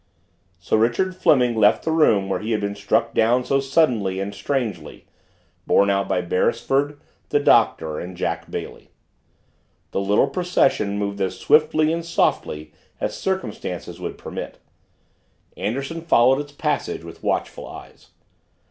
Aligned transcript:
So 0.57 0.77
Richard 0.77 1.15
Fleming 1.15 1.55
left 1.55 1.85
the 1.85 1.91
room 1.91 2.27
where 2.27 2.39
he 2.39 2.53
had 2.53 2.61
been 2.61 2.73
struck 2.73 3.13
down 3.13 3.45
so 3.45 3.59
suddenly 3.59 4.19
and 4.19 4.33
strangely 4.33 5.05
borne 5.67 5.91
out 5.91 6.07
by 6.09 6.21
Beresford, 6.21 6.99
the 7.29 7.39
Doctor, 7.39 7.99
and 7.99 8.17
Jack 8.17 8.49
Bailey. 8.49 8.89
The 9.91 10.01
little 10.01 10.25
procession 10.27 10.97
moved 10.97 11.21
as 11.21 11.37
swiftly 11.39 11.93
and 11.93 12.03
softly 12.03 12.73
as 12.99 13.15
circumstances 13.15 13.99
would 13.99 14.17
permit 14.17 14.57
Anderson 15.55 16.01
followed 16.01 16.39
its 16.39 16.51
passage 16.51 17.03
with 17.03 17.21
watchful 17.21 17.67
eyes. 17.67 18.09